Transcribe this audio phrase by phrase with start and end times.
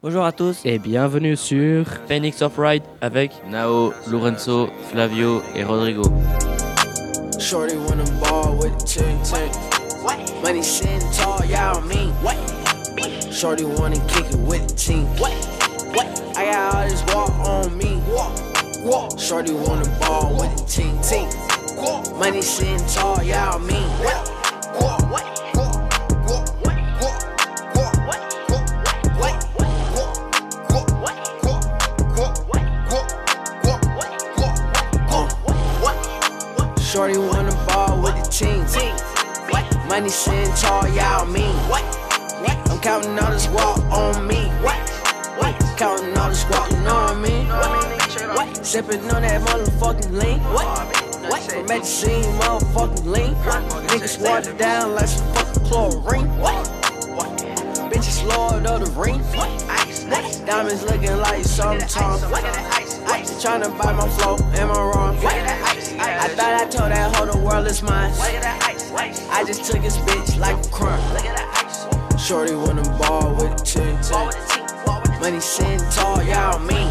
[0.00, 6.02] Bonjour à tous et bienvenue sur Phoenix of Ride avec Nao, Lorenzo, Flavio et Rodrigo.
[7.40, 9.50] Shorty wanna ball with the ting ting.
[10.40, 12.12] Money sitting tall, y'all mean.
[13.32, 15.08] Shorty wanna kick it with the team.
[16.36, 18.00] I got all this walk on me.
[19.18, 21.28] Shorty wanna ball with the ting ting.
[22.16, 23.88] Money sitting tall, y'all mean.
[39.98, 41.52] Money sitting tall, y'all mean.
[42.70, 44.48] I'm counting all this walk on me.
[45.76, 48.64] Counting all this walk, you know what I mean?
[48.64, 50.38] Sipping on that motherfucking lean.
[51.50, 53.34] From at the scene, motherfucking lean.
[53.88, 56.28] Niggas water down like some fucking chlorine.
[57.90, 59.20] Bitches lord of the ring.
[60.46, 62.20] Diamonds looking like sometimes.
[62.20, 65.16] to buy my flow, am I wrong?
[65.26, 68.77] I thought I told that whole the world is mine.
[68.98, 70.98] I just took his bitch like a crime.
[72.18, 73.94] Shorty wanna ball with the team.
[75.20, 76.88] Money sitting tall, y'all mean.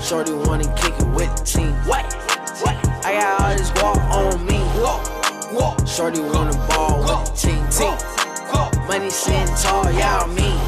[0.00, 1.74] Shorty wanna kick it with the team.
[3.04, 4.58] I got all this walk on me.
[5.86, 7.98] Shorty wanna ball with the team.
[8.88, 10.58] Money sitting tall, y'all mean.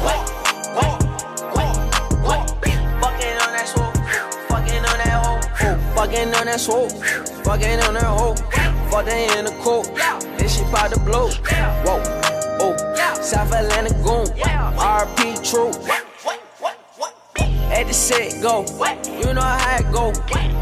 [3.01, 3.91] Fucking on that swoop,
[4.53, 5.39] fucking on that hoe,
[5.95, 6.91] fucking on that swoop,
[8.93, 9.85] on that in the coat,
[10.37, 11.29] then she bout to blow.
[11.85, 12.01] Whoa,
[12.59, 12.75] oh,
[13.21, 14.27] South Atlanta goon,
[14.77, 15.71] RP true.
[17.71, 18.65] At the set go,
[19.07, 20.11] you know how it go.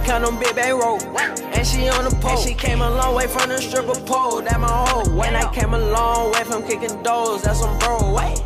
[0.05, 2.31] Count on big bang roll, and she on the pole.
[2.31, 4.41] And she came a long way from the stripper pole.
[4.41, 5.09] That my hoe.
[5.15, 8.13] When I came a long way from kicking doors, that's some bro.
[8.13, 8.39] Wait,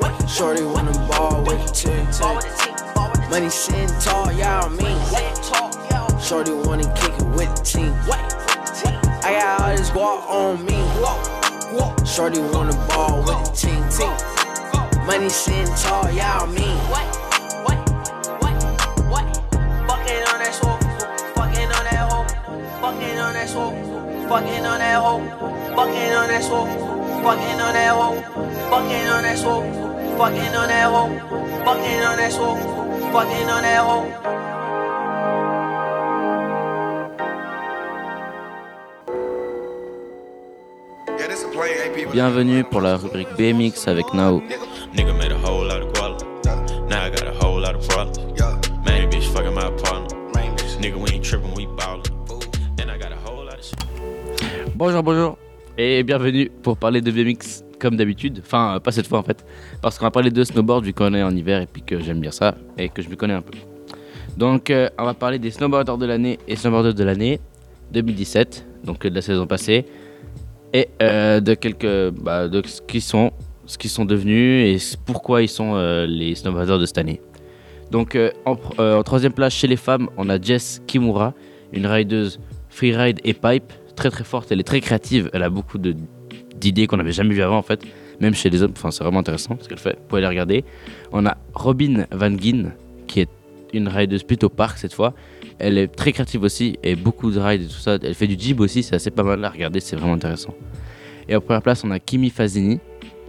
[0.00, 0.28] what?
[0.28, 3.30] Shorty wanna ball with the team.
[3.30, 4.98] Money sitting tall, y'all mean.
[6.20, 8.35] Shorty wanna kick it with the team.
[9.26, 10.78] I got all this walk on me.
[12.06, 13.82] Shorty wanna ball with the team.
[15.04, 16.78] Money sitting tall, y'all mean.
[19.88, 20.78] Fucking on that swoop,
[21.34, 22.28] fucking on that hoe,
[22.78, 23.66] fucking on that swoop,
[24.30, 25.26] fucking on that hoe,
[25.74, 26.68] fucking on that swoop,
[27.26, 28.22] fucking on that hoe,
[28.70, 29.64] fucking on that swoop,
[30.18, 31.10] fucking on that hoe,
[31.66, 32.58] fucking on that swoop,
[33.12, 34.45] fucking on that hoe.
[52.88, 53.76] I got a whole lot of shit.
[54.74, 55.36] Bonjour, bonjour.
[55.76, 58.40] Et bienvenue pour parler de BMX comme d'habitude.
[58.42, 59.44] Enfin, euh, pas cette fois en fait,
[59.82, 62.20] parce qu'on va parler de snowboard vu qu'on est en hiver et puis que j'aime
[62.20, 63.58] bien ça et que je me connais un peu.
[64.38, 67.40] Donc, euh, on va parler des snowboarders de l'année et snowboarders de l'année
[67.92, 69.84] 2017, donc euh, de la saison passée,
[70.76, 73.32] et euh, de quelques, bah, de ce qu'ils sont,
[73.64, 77.22] ce qu'ils sont devenus et pourquoi ils sont euh, les snowboarders de cette année.
[77.90, 78.56] Donc, euh, en,
[79.02, 81.32] troisième place chez les femmes, on a Jess Kimura,
[81.72, 84.52] une rideuse freeride et pipe, très très forte.
[84.52, 85.30] Elle est très créative.
[85.32, 87.80] Elle a beaucoup d'idées qu'on n'avait jamais vues avant en fait,
[88.20, 88.74] même chez les hommes.
[88.76, 89.96] Enfin, c'est vraiment intéressant ce qu'elle fait.
[89.98, 90.64] Vous pouvez aller regarder.
[91.10, 92.72] On a Robin Van Gien,
[93.06, 93.30] qui est
[93.72, 95.14] une rideuse plutôt park cette fois.
[95.58, 97.98] Elle est très créative aussi et beaucoup de rides et tout ça.
[98.02, 100.54] Elle fait du jib aussi, c'est assez pas mal à regarder, c'est vraiment intéressant.
[101.28, 102.78] Et en première place, on a Kimi Fazini,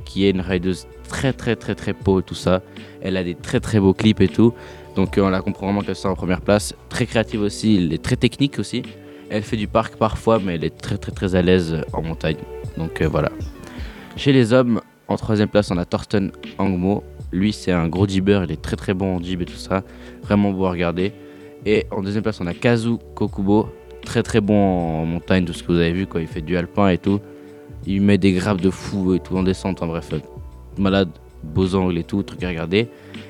[0.05, 2.61] qui est une rideuse très très très très beau tout ça.
[3.01, 4.53] Elle a des très très beaux clips et tout.
[4.95, 6.73] Donc euh, on la comprend vraiment qu'elle soit en première place.
[6.89, 8.83] Très créative aussi, elle est très technique aussi.
[9.29, 12.37] Elle fait du parc parfois, mais elle est très très très à l'aise en montagne.
[12.77, 13.31] Donc euh, voilà.
[14.15, 17.03] Chez les hommes, en troisième place, on a Thorsten Angmo.
[17.31, 19.83] Lui, c'est un gros jibber, il est très très bon en jib et tout ça.
[20.23, 21.13] Vraiment beau à regarder.
[21.65, 23.69] Et en deuxième place, on a Kazu Kokubo.
[24.03, 26.21] Très très bon en montagne, tout ce que vous avez vu, quoi.
[26.21, 27.19] Il fait du alpin et tout.
[27.85, 30.09] Il met des grappes de fou et tout en descente, en bref.
[30.13, 30.19] euh,
[30.77, 31.09] Malade,
[31.43, 32.87] beaux angles et tout, truc à regarder.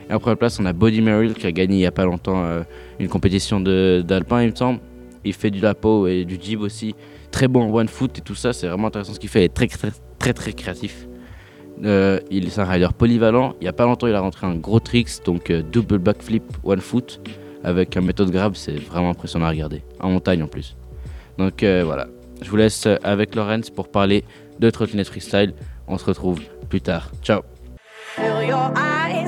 [0.10, 2.06] Et en première place, on a Body Merrill qui a gagné il y a pas
[2.06, 2.62] longtemps euh,
[3.00, 4.80] une compétition d'alpin, il me semble.
[5.24, 6.96] Il fait du lapo et du jib aussi.
[7.31, 9.42] Très bon en one foot et tout ça, c'est vraiment intéressant ce qu'il fait.
[9.42, 11.07] Il est très très très créatif.
[11.84, 13.56] Euh, il est un rider polyvalent.
[13.62, 16.80] Il y a pas longtemps, il a rentré un gros tricks, donc double backflip one
[16.80, 17.19] foot
[17.63, 18.56] avec un méthode grab.
[18.56, 19.83] C'est vraiment impressionnant à regarder.
[20.00, 20.75] En montagne en plus.
[21.38, 22.07] Donc euh, voilà.
[22.42, 24.24] Je vous laisse avec Lorenz pour parler
[24.59, 25.54] de trottinette freestyle.
[25.88, 26.39] On se retrouve
[26.69, 27.12] plus tard.
[27.21, 27.42] Ciao.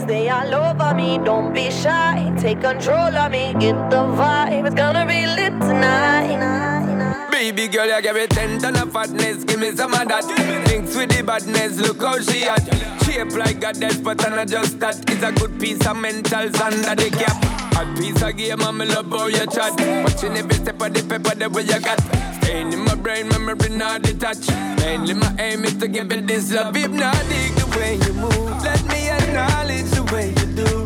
[0.07, 1.19] They all over me.
[1.23, 3.53] Don't be shy, take control of me.
[3.59, 7.29] Get the vibe, it's gonna be lit tonight.
[7.31, 10.23] Baby girl, you give me ten ton of fatness, give me some of that.
[10.65, 12.65] Thinks with the badness, look how she at.
[13.03, 14.97] Shape like a death, but I'm not just that.
[15.11, 17.69] It's a good piece of mentals under the cap.
[17.79, 19.71] Hot piece of game, I'm love how you chat.
[20.03, 21.97] Watching every step of the paper, the way you got.
[22.43, 24.51] Staying in my brain, memory not detached.
[24.79, 26.75] Mainly my aim is to give it this love.
[26.75, 28.63] If not, dig the way you move.
[28.65, 30.78] Let me acknowledge the way you do.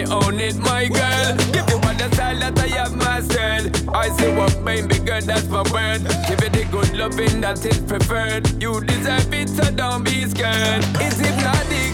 [0.00, 1.36] Me own it, my girl.
[1.52, 3.88] Give you all the style that I have mastered.
[3.94, 6.02] I say what, baby girl, that's my word.
[6.28, 8.62] Give it the good loving that is preferred.
[8.62, 10.84] You deserve it, so don't be scared.
[11.00, 11.89] It's hypnotic the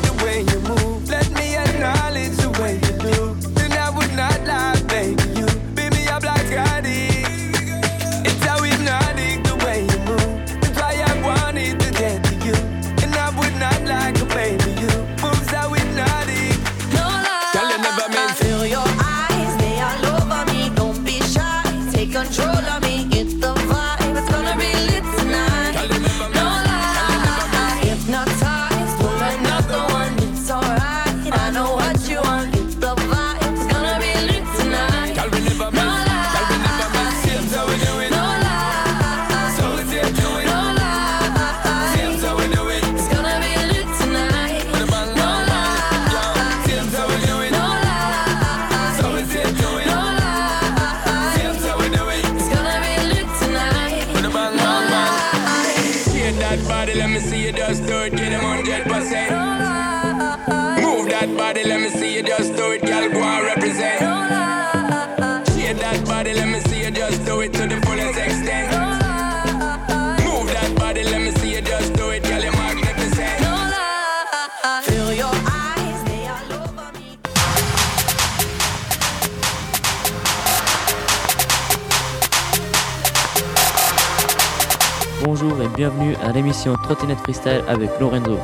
[85.86, 88.38] bienvenue à l'émission Trottinette Freestyle avec Lorenzo.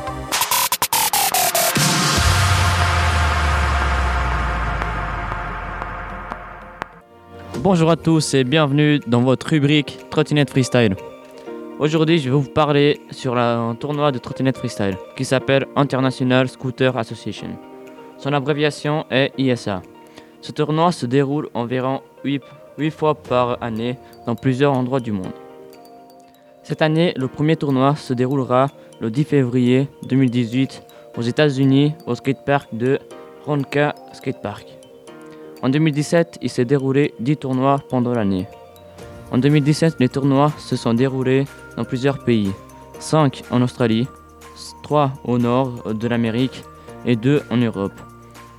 [7.57, 10.95] Bonjour à tous et bienvenue dans votre rubrique Trottinette Freestyle.
[11.79, 16.95] Aujourd'hui, je vais vous parler sur un tournoi de trottinette freestyle qui s'appelle International Scooter
[16.95, 17.49] Association.
[18.19, 19.81] Son abréviation est ISA.
[20.39, 22.41] Ce tournoi se déroule environ 8,
[22.89, 25.42] fois par année dans plusieurs endroits du monde.
[26.63, 28.67] Cette année, le premier tournoi se déroulera
[29.01, 30.83] le 10 février 2018
[31.17, 32.99] aux États-Unis au skatepark de
[33.45, 34.65] Ronka Skatepark.
[35.61, 38.47] En 2017, il s'est déroulé 10 tournois pendant l'année.
[39.33, 41.43] En 2017, les tournois se sont déroulés
[41.75, 42.53] dans plusieurs pays.
[42.97, 44.07] 5 en Australie,
[44.83, 46.63] 3 au nord de l'Amérique
[47.05, 47.99] et 2 en Europe.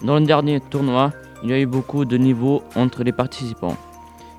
[0.02, 1.12] Dans le dernier tournoi,
[1.43, 3.78] il y a eu beaucoup de niveaux entre les participants.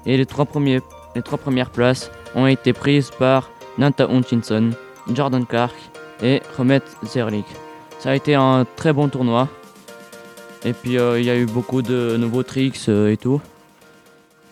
[0.06, 0.82] Et les trois, premiers,
[1.16, 4.72] les trois premières places ont été prises par Nanta Hutchinson,
[5.14, 5.76] Jordan Clark
[6.22, 7.46] et Romet Zerlik.
[8.00, 9.48] Ça a été un très bon tournoi.
[10.64, 13.42] Et puis euh, il y a eu beaucoup de nouveaux tricks euh, et tout.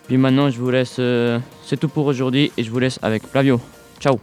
[0.06, 0.96] Puis maintenant je vous laisse.
[0.98, 3.60] euh, C'est tout pour aujourd'hui et je vous laisse avec Flavio.
[4.00, 4.18] Ciao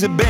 [0.00, 0.29] things are better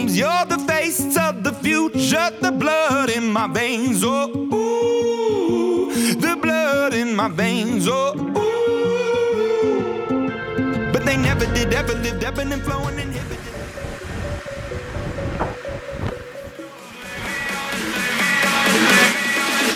[0.00, 0.18] flames.
[0.18, 4.02] You're the face of the future, the blood in my veins.
[4.04, 7.86] Oh, ooh, the blood in my veins.
[7.88, 8.30] Oh, ooh.
[10.92, 13.38] But they never did, ever lived, ebbing and flowing, inhibited.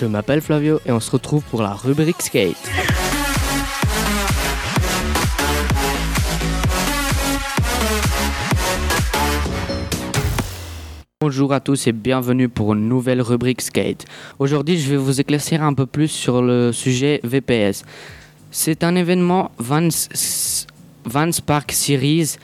[0.00, 2.56] Je m'appelle Flavio et on se retrouve pour la rubrique skate.
[11.26, 14.04] Bonjour à tous et bienvenue pour une nouvelle rubrique skate.
[14.38, 17.82] Aujourd'hui, je vais vous éclaircir un peu plus sur le sujet VPS.
[18.50, 19.88] C'est un événement Vans,
[21.06, 22.36] Vans Park Series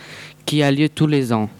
[0.47, 1.51] qui a lieu tous les ans.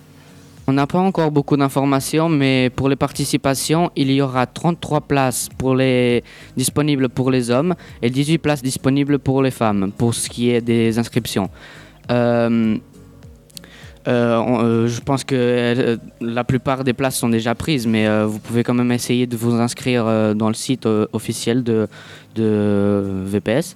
[0.67, 5.51] On n'a pas encore beaucoup d'informations, mais pour les participations, il y aura 33 places
[6.57, 10.63] disponibles pour les hommes et 18 places disponibles pour les femmes, pour ce qui est
[10.63, 11.51] des inscriptions.
[12.11, 12.79] Euh,
[14.07, 18.27] on- euh, je pense que euh, la plupart des places sont déjà prises, mais euh,
[18.27, 21.87] vous pouvez quand même essayer de vous inscrire euh, dans le site euh, officiel de,
[22.37, 23.75] VPS.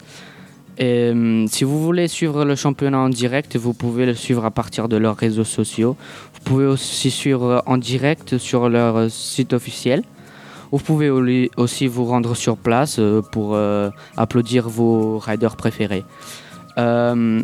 [0.78, 4.50] Et, hum, si vous voulez suivre le championnat en direct, vous pouvez le suivre à
[4.50, 5.96] partir de leurs réseaux sociaux.
[6.34, 10.02] Vous pouvez aussi suivre en direct sur leur euh, site officiel.
[10.72, 11.10] Vous pouvez
[11.56, 16.02] aussi vous rendre sur place euh, pour euh, applaudir vos riders préférés.
[16.78, 17.42] Euh,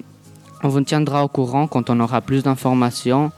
[0.63, 3.33] on vous tiendra au courant quand on aura plus d'informations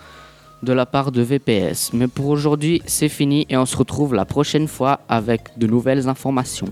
[0.63, 1.93] de la part de VPS.
[1.93, 6.09] Mais pour aujourd'hui, c'est fini et on se retrouve la prochaine fois avec de nouvelles
[6.09, 6.69] informations.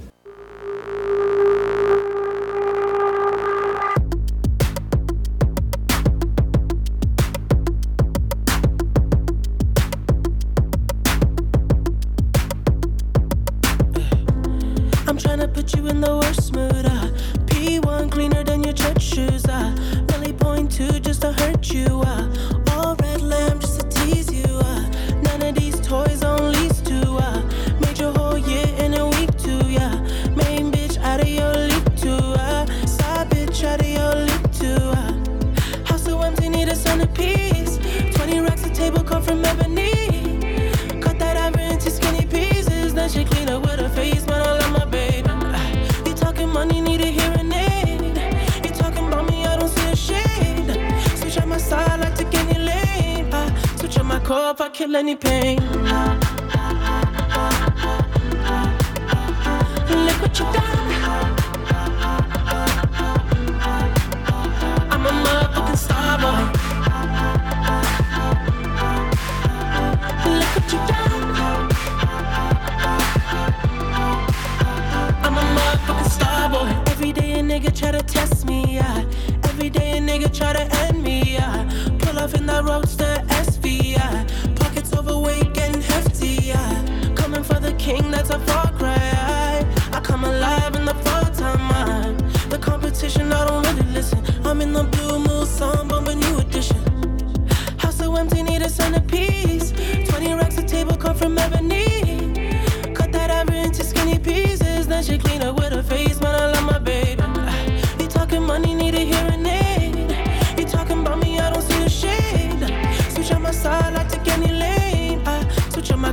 [80.40, 81.68] Try to end me, yeah.
[81.98, 84.26] Pull off in that roadster SV, yeah.
[84.56, 86.72] Pockets overweight, getting hefty, yeah.
[87.14, 88.69] Coming for the king, that's a far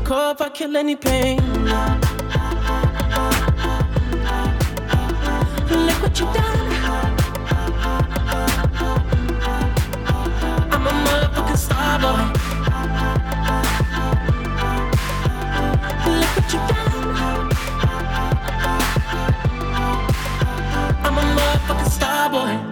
[0.09, 1.37] if I kill any pain.
[5.69, 6.71] Look what you done.
[10.71, 12.23] I'm a motherfucking star boy.
[16.19, 17.51] Look what you done.
[21.03, 22.66] I'm a motherfucking star boy.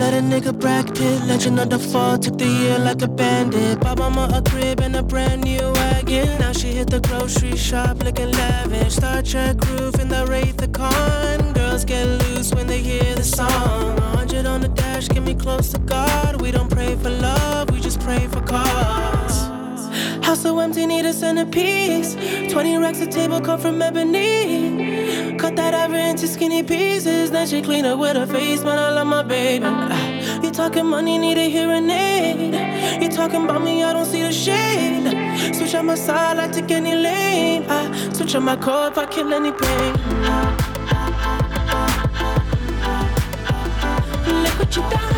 [0.00, 3.80] Let a nigga Brad Pitt, legend of the fall, took the year like a bandit.
[3.80, 6.38] Bought mama a crib and a brand new wagon.
[6.40, 8.94] Now she hit the grocery shop looking lavish.
[8.94, 11.52] Star Trek roof in the Wraith the Con.
[11.52, 13.94] Girls get loose when they hear the song.
[13.96, 16.40] 100 on the dash, get me close to God.
[16.40, 19.36] We don't pray for love, we just pray for cause.
[20.24, 22.14] House so empty, need a centerpiece.
[22.50, 24.59] 20 racks of table come from ebony.
[25.88, 27.30] Into skinny pieces.
[27.30, 28.78] Then she clean up with her face, man.
[28.78, 29.64] I love my baby.
[30.42, 33.02] You talking money, need a hearing aid.
[33.02, 35.54] You talking about me, I don't see the shade.
[35.54, 37.64] Switch on my side, I take any lane.
[37.68, 39.92] I switch on my core if I kill any pain.
[44.42, 45.09] Look what you done.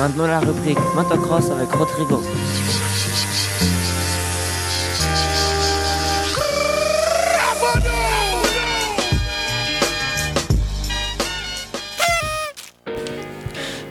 [0.00, 2.22] Maintenant la rubrique Motocross avec Rodrigo.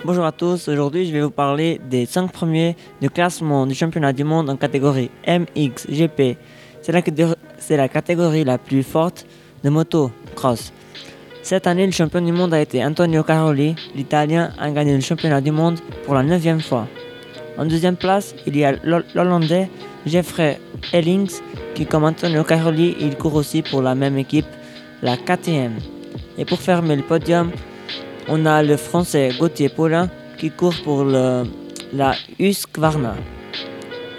[0.03, 4.11] Bonjour à tous, aujourd'hui je vais vous parler des 5 premiers du classement du championnat
[4.11, 6.39] du monde en catégorie MXGP.
[6.81, 7.03] C'est la,
[7.77, 9.27] la catégorie la plus forte
[9.63, 10.73] de moto cross.
[11.41, 13.75] Cette année, le champion du monde a été Antonio Caroli.
[13.95, 16.87] L'Italien a gagné le championnat du monde pour la neuvième fois.
[17.57, 19.69] En deuxième place, il y a l'Hol- l'Hollandais
[20.05, 20.59] Jeffrey
[20.93, 21.31] Ellings
[21.75, 24.45] qui, comme Antonio Caroli, il court aussi pour la même équipe,
[25.01, 25.73] la KTM.
[26.37, 27.51] Et pour fermer le podium,
[28.27, 33.15] on a le Français Gauthier Paulin qui court pour la Husqvarna.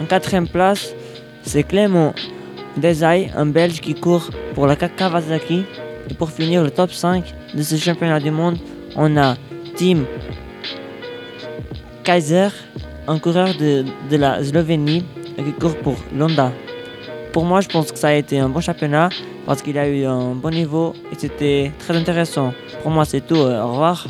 [0.00, 0.94] En quatrième place,
[1.42, 2.12] c'est Clément
[2.76, 5.64] Desailles, un Belge qui court pour la Kawasaki.
[6.08, 8.56] Et pour finir le top 5 de ce championnat du monde,
[8.96, 9.36] on a
[9.76, 10.04] Tim
[12.04, 12.48] Kaiser,
[13.06, 15.04] un coureur de, de la Slovénie
[15.36, 16.52] qui court pour Londa.
[17.32, 19.08] Pour moi, je pense que ça a été un bon championnat
[19.46, 22.52] parce qu'il a eu un bon niveau et c'était très intéressant.
[22.82, 23.36] Pour moi, c'est tout.
[23.36, 24.06] euh, Au revoir.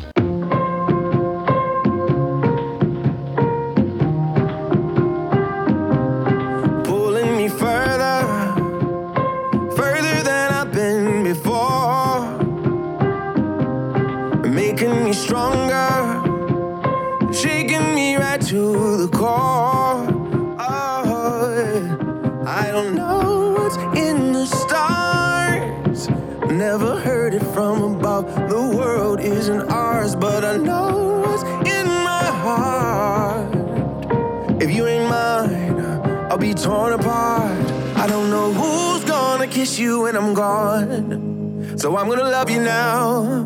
[18.51, 20.05] To the core.
[20.59, 26.09] Oh, I don't know what's in the stars,
[26.51, 28.25] never heard it from above.
[28.49, 31.43] The world isn't ours, but I know what's
[31.75, 33.55] in my heart.
[34.61, 35.79] If you ain't mine,
[36.29, 37.57] I'll be torn apart.
[37.95, 41.77] I don't know who's gonna kiss you when I'm gone.
[41.77, 43.45] So I'm gonna love you now,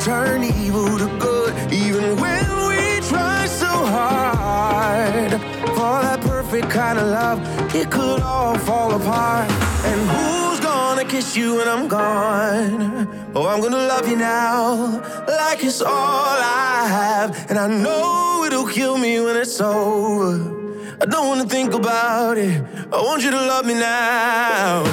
[0.00, 5.32] Turn evil to good, even when we try so hard
[5.76, 7.38] for that perfect kind of love,
[7.74, 9.50] it could all fall apart.
[9.84, 13.08] And who's gonna kiss you when I'm gone?
[13.34, 18.66] Oh, I'm gonna love you now, like it's all I have, and I know it'll
[18.68, 20.62] kill me when it's over.
[21.02, 22.62] I don't wanna think about it.
[22.92, 24.84] I want you to love me now.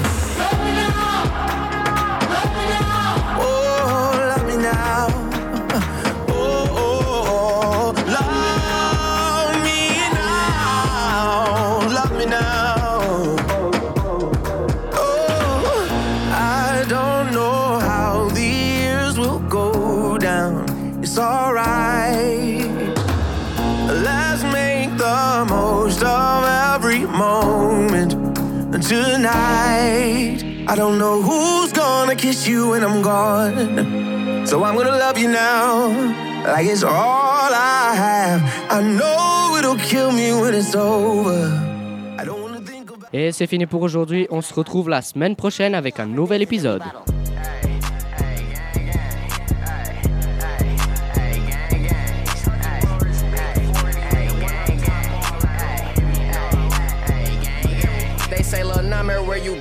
[43.13, 46.83] Et c'est fini pour aujourd'hui, on se retrouve la semaine prochaine avec un nouvel épisode.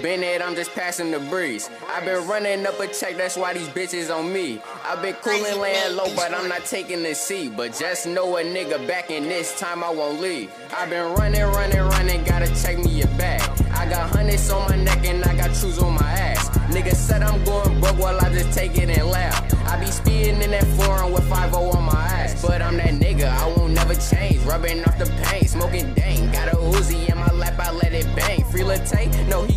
[0.03, 0.43] Been at?
[0.43, 1.71] I'm just passing the breeze.
[1.89, 4.61] I've been running up a check, that's why these bitches on me.
[4.85, 7.57] I've been coolin' laying low, but I'm not taking the seat.
[7.57, 10.53] But just know a nigga back in this time I won't leave.
[10.75, 13.43] I've been running, running, running, gotta check me your bag.
[13.73, 16.49] I got hundreds on my neck and I got shoes on my ass.
[16.71, 19.51] Nigga said I'm going broke, well I just take it and laugh.
[19.67, 22.45] I be speeding in that foreign with 5 on my ass.
[22.45, 24.39] But I'm that nigga, I won't never change.
[24.45, 26.31] Rubbing off the pain, smoking dang.
[26.33, 28.45] Got a Uzi in my lap, I let it bang.
[28.45, 29.57] Free latte, no, he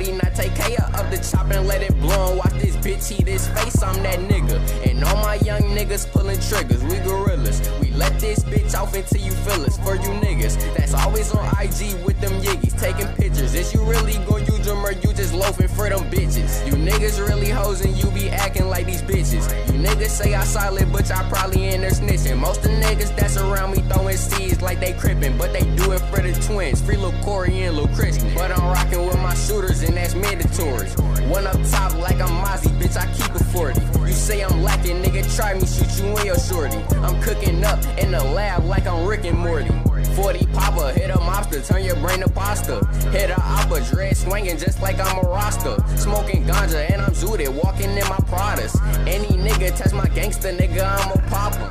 [0.00, 2.30] he not take care of the chop and let it blow.
[2.30, 4.58] And watch this bitch eat his face, I'm that nigga.
[4.88, 7.60] And all my young niggas pulling triggers, we gorillas.
[7.80, 9.78] We let this bitch off until you feel us.
[9.78, 13.54] For you niggas, that's always on IG with them yiggies, taking pictures.
[13.54, 16.66] Is you really gon' use them or you just loafing for them bitches?
[16.66, 19.73] You niggas really hoes and you be acting like these bitches.
[19.84, 22.38] Niggas say I solid, but y'all probably in there snitching.
[22.38, 25.98] Most of niggas that's around me throwing seeds like they crippin', but they do it
[26.08, 26.80] for the twins.
[26.80, 28.32] Free Lil Corey and Lil Christian.
[28.34, 30.88] But I'm rocking with my shooters and that's mandatory.
[31.28, 33.78] One up top like I'm Mozzie, bitch, I keep it 40.
[34.08, 36.78] You say I'm lacking, nigga, try me, shoot you in your shorty.
[37.04, 39.70] I'm cooking up in the lab like I'm Rick and Morty.
[40.14, 42.84] 40 popper, hit a mobster, turn your brain to pasta.
[43.10, 45.76] Hit a opera, dread swinging just like I'm a roster.
[45.96, 48.74] Smoking ganja and I'm zooted, walking in my Pradas.
[49.08, 51.68] Any nigga test my gangster, nigga, I'm a popper.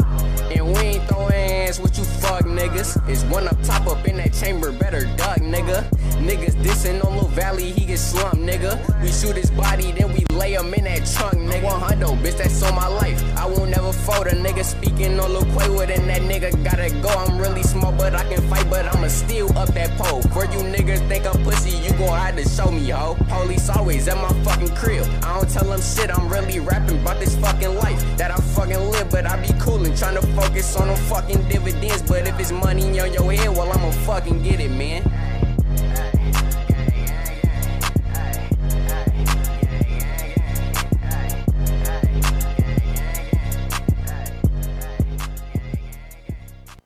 [0.54, 3.10] And we ain't throwing hands with you fuck niggas.
[3.10, 5.93] It's one up top up in that chamber, better duck, nigga.
[6.24, 8.80] Niggas dissing on Lil Valley, he get slumped, nigga.
[9.02, 11.64] We shoot his body, then we lay him in that trunk, nigga.
[11.64, 13.22] 100, bitch, that's on my life.
[13.38, 17.10] I won't never fold a nigga speaking on Lil Quaywood, and that nigga gotta go.
[17.10, 20.22] I'm really small, but I can fight, but I'ma steal up that pole.
[20.32, 23.18] Where you niggas think I'm pussy, you gon' have to show me, ho.
[23.28, 25.06] Police always at my fucking crib.
[25.24, 28.80] I don't tell them shit, I'm really rapping about this fucking life that I fucking
[28.92, 32.02] live, but I be coolin', trying to focus on them fucking dividends.
[32.04, 35.04] But if it's money on your head, well, I'ma fucking get it, man.